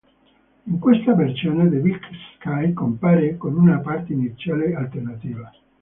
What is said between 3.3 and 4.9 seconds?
con una parte iniziale